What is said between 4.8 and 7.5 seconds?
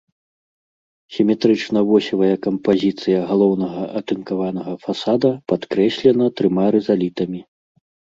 фасада падкрэслена трыма рызалітамі.